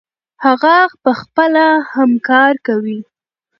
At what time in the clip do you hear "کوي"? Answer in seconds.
2.67-2.99